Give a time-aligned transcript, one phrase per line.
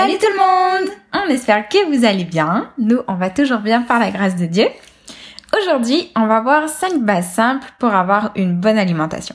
[0.00, 2.70] Salut tout le monde On espère que vous allez bien.
[2.78, 4.64] Nous, on va toujours bien par la grâce de Dieu.
[5.54, 9.34] Aujourd'hui, on va voir 5 bases simples pour avoir une bonne alimentation.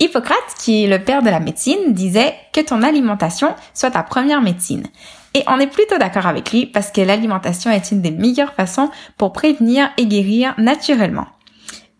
[0.00, 4.40] Hippocrate, qui est le père de la médecine, disait que ton alimentation soit ta première
[4.40, 4.86] médecine.
[5.34, 8.88] Et on est plutôt d'accord avec lui parce que l'alimentation est une des meilleures façons
[9.18, 11.26] pour prévenir et guérir naturellement.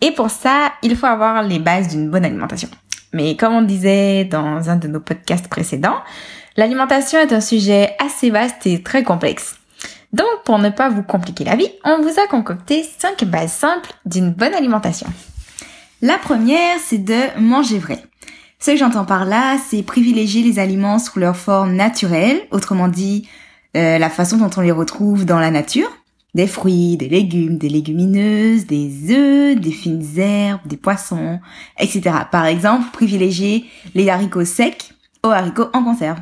[0.01, 2.71] Et pour ça, il faut avoir les bases d'une bonne alimentation.
[3.13, 5.99] Mais comme on disait dans un de nos podcasts précédents,
[6.57, 9.57] l'alimentation est un sujet assez vaste et très complexe.
[10.13, 13.93] Donc, pour ne pas vous compliquer la vie, on vous a concocté 5 bases simples
[14.07, 15.09] d'une bonne alimentation.
[16.03, 17.99] La première, c'est de manger vrai.
[18.61, 23.29] Ce que j'entends par là, c'est privilégier les aliments sous leur forme naturelle, autrement dit,
[23.77, 25.91] euh, la façon dont on les retrouve dans la nature.
[26.35, 31.41] Des fruits, des légumes, des légumineuses, des œufs, des fines herbes, des poissons,
[31.79, 32.03] etc.
[32.31, 36.19] Par exemple, privilégier les haricots secs aux haricots en conserve.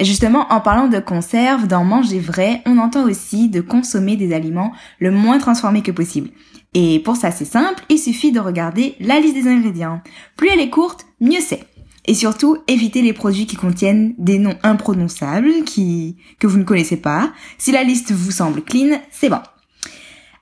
[0.00, 4.72] Justement, en parlant de conserve, dans manger vrai, on entend aussi de consommer des aliments
[4.98, 6.30] le moins transformés que possible.
[6.74, 10.02] Et pour ça, c'est simple, il suffit de regarder la liste des ingrédients.
[10.36, 11.64] Plus elle est courte, mieux c'est.
[12.06, 16.98] Et surtout, évitez les produits qui contiennent des noms imprononçables, qui, que vous ne connaissez
[16.98, 17.32] pas.
[17.56, 19.40] Si la liste vous semble clean, c'est bon.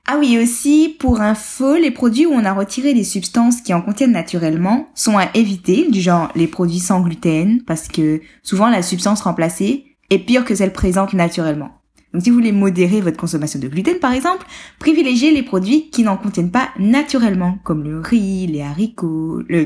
[0.05, 3.81] Ah oui, aussi, pour info, les produits où on a retiré les substances qui en
[3.81, 8.81] contiennent naturellement sont à éviter, du genre les produits sans gluten, parce que souvent la
[8.81, 11.71] substance remplacée est pire que celle présente naturellement.
[12.13, 14.45] Donc si vous voulez modérer votre consommation de gluten par exemple,
[14.77, 19.65] privilégiez les produits qui n'en contiennent pas naturellement, comme le riz, les haricots, le,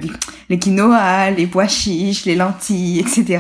[0.50, 3.40] le quinoa, les pois chiches, les lentilles, etc.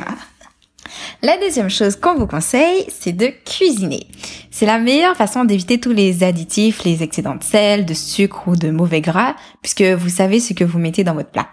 [1.21, 4.07] La deuxième chose qu'on vous conseille, c'est de cuisiner.
[4.52, 8.55] C'est la meilleure façon d'éviter tous les additifs, les excédents de sel, de sucre ou
[8.55, 11.47] de mauvais gras, puisque vous savez ce que vous mettez dans votre plat.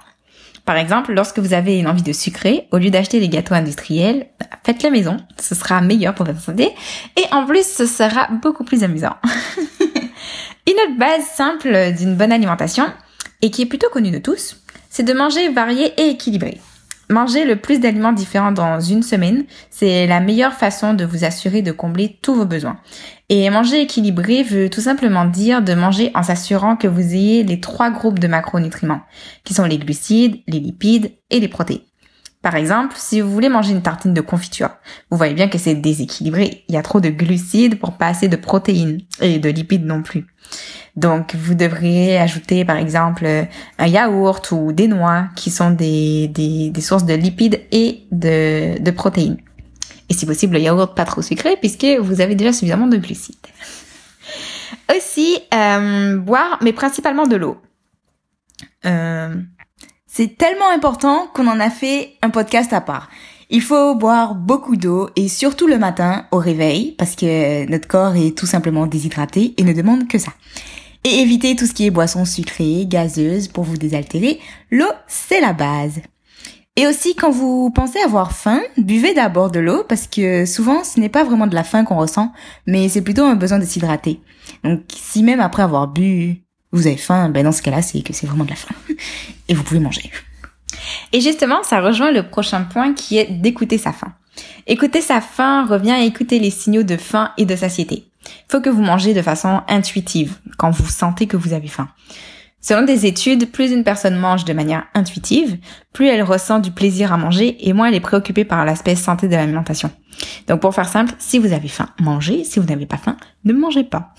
[0.64, 4.28] Par exemple, lorsque vous avez une envie de sucrer, au lieu d'acheter les gâteaux industriels,
[4.64, 5.18] faites la maison.
[5.38, 6.70] Ce sera meilleur pour votre santé.
[7.16, 9.14] Et en plus, ce sera beaucoup plus amusant.
[10.66, 12.86] une autre base simple d'une bonne alimentation,
[13.42, 14.56] et qui est plutôt connue de tous,
[14.88, 16.58] c'est de manger varié et équilibré.
[17.10, 21.60] Manger le plus d'aliments différents dans une semaine, c'est la meilleure façon de vous assurer
[21.60, 22.78] de combler tous vos besoins.
[23.28, 27.60] Et manger équilibré veut tout simplement dire de manger en s'assurant que vous ayez les
[27.60, 29.00] trois groupes de macronutriments,
[29.44, 31.80] qui sont les glucides, les lipides et les protéines.
[32.44, 34.68] Par exemple, si vous voulez manger une tartine de confiture,
[35.10, 36.62] vous voyez bien que c'est déséquilibré.
[36.68, 40.02] Il y a trop de glucides pour pas assez de protéines et de lipides non
[40.02, 40.26] plus.
[40.94, 43.26] Donc, vous devriez ajouter, par exemple,
[43.78, 48.78] un yaourt ou des noix qui sont des, des, des sources de lipides et de,
[48.78, 49.38] de protéines.
[50.10, 53.36] Et si possible, le yaourt pas trop sucré puisque vous avez déjà suffisamment de glucides.
[54.94, 57.56] Aussi, euh, boire, mais principalement de l'eau.
[58.84, 59.34] Euh,
[60.16, 63.10] c'est tellement important qu'on en a fait un podcast à part.
[63.50, 68.14] Il faut boire beaucoup d'eau et surtout le matin au réveil parce que notre corps
[68.14, 70.30] est tout simplement déshydraté et ne demande que ça.
[71.02, 74.38] Et éviter tout ce qui est boisson sucrée, gazeuse pour vous désaltérer.
[74.70, 76.00] L'eau, c'est la base.
[76.76, 81.00] Et aussi, quand vous pensez avoir faim, buvez d'abord de l'eau parce que souvent, ce
[81.00, 82.32] n'est pas vraiment de la faim qu'on ressent,
[82.68, 84.20] mais c'est plutôt un besoin de s'hydrater.
[84.62, 86.43] Donc, si même après avoir bu,
[86.74, 88.74] vous avez faim, ben dans ce cas-là, c'est que c'est vraiment de la faim.
[89.48, 90.10] Et vous pouvez manger.
[91.12, 94.12] Et justement, ça rejoint le prochain point qui est d'écouter sa faim.
[94.66, 98.06] Écouter sa faim revient à écouter les signaux de faim et de satiété.
[98.26, 101.88] Il faut que vous mangez de façon intuitive quand vous sentez que vous avez faim.
[102.60, 105.58] Selon des études, plus une personne mange de manière intuitive,
[105.92, 109.28] plus elle ressent du plaisir à manger et moins elle est préoccupée par l'aspect santé
[109.28, 109.90] de l'alimentation.
[110.48, 112.42] Donc pour faire simple, si vous avez faim, mangez.
[112.42, 114.14] Si vous n'avez pas faim, ne mangez pas.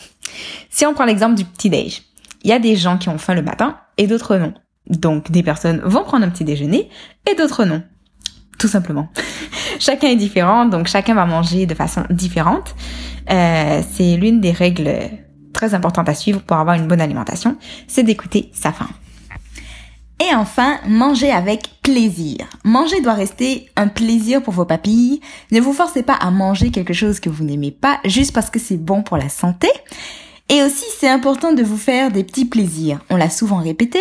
[0.70, 2.04] Si on prend l'exemple du petit déj,
[2.46, 4.54] il y a des gens qui ont faim le matin et d'autres non.
[4.88, 6.90] Donc des personnes vont prendre un petit déjeuner
[7.30, 7.82] et d'autres non.
[8.60, 9.10] Tout simplement.
[9.80, 12.76] chacun est différent, donc chacun va manger de façon différente.
[13.32, 14.94] Euh, c'est l'une des règles
[15.54, 18.90] très importantes à suivre pour avoir une bonne alimentation, c'est d'écouter sa faim.
[20.20, 22.46] Et enfin, manger avec plaisir.
[22.64, 25.20] Manger doit rester un plaisir pour vos papilles.
[25.52, 28.60] Ne vous forcez pas à manger quelque chose que vous n'aimez pas juste parce que
[28.60, 29.68] c'est bon pour la santé.
[30.50, 33.00] Et aussi, c'est important de vous faire des petits plaisirs.
[33.10, 34.00] On l'a souvent répété,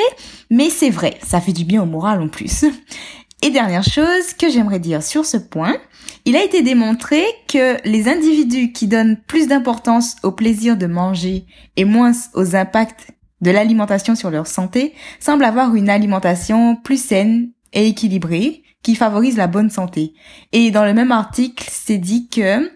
[0.51, 2.65] mais c'est vrai, ça fait du bien au moral en plus.
[3.43, 5.77] Et dernière chose que j'aimerais dire sur ce point,
[6.25, 11.45] il a été démontré que les individus qui donnent plus d'importance au plaisir de manger
[11.77, 13.09] et moins aux impacts
[13.43, 19.37] de l'alimentation sur leur santé semblent avoir une alimentation plus saine et équilibrée qui favorise
[19.37, 20.15] la bonne santé.
[20.53, 22.71] Et dans le même article, c'est dit que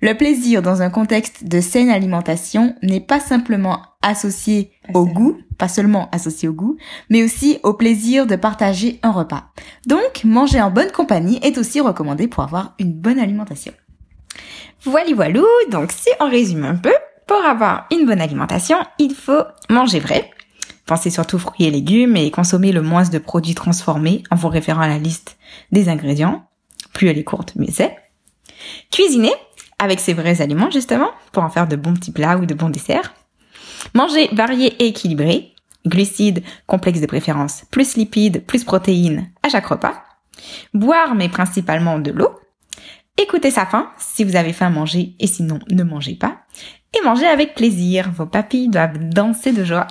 [0.00, 5.68] le plaisir dans un contexte de saine alimentation n'est pas simplement associé au goût, pas
[5.68, 6.76] seulement associé au goût,
[7.10, 9.44] mais aussi au plaisir de partager un repas.
[9.86, 13.72] Donc, manger en bonne compagnie est aussi recommandé pour avoir une bonne alimentation.
[14.82, 15.46] Voilà, voilou.
[15.70, 16.92] Donc, si on résume un peu,
[17.26, 20.30] pour avoir une bonne alimentation, il faut manger vrai.
[20.86, 24.82] Pensez surtout fruits et légumes et consommer le moins de produits transformés en vous référant
[24.82, 25.36] à la liste
[25.72, 26.46] des ingrédients.
[26.92, 27.96] Plus elle est courte, mieux c'est.
[28.92, 29.32] Cuisiner
[29.78, 32.70] avec ses vrais aliments justement pour en faire de bons petits plats ou de bons
[32.70, 33.14] desserts.
[33.94, 35.52] Manger varié et équilibré.
[35.86, 40.02] Glucides, complexes de préférence, plus lipides, plus protéines à chaque repas.
[40.74, 42.30] Boire mais principalement de l'eau.
[43.18, 46.38] Écoutez sa faim si vous avez faim manger et sinon ne mangez pas.
[46.98, 48.10] Et manger avec plaisir.
[48.10, 49.86] Vos papilles doivent danser de joie.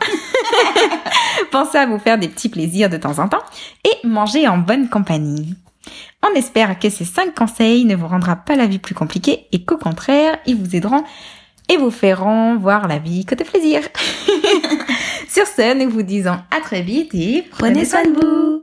[1.52, 3.44] Pensez à vous faire des petits plaisirs de temps en temps
[3.84, 5.56] et manger en bonne compagnie.
[6.28, 9.64] On espère que ces 5 conseils ne vous rendra pas la vie plus compliquée et
[9.64, 11.04] qu'au contraire, ils vous aideront
[11.70, 13.82] et vous feront voir la vie côté plaisir.
[15.30, 18.55] Sur ce, nous vous disons à très vite et prenez soin de vous.